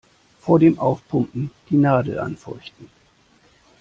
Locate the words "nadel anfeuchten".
1.77-2.89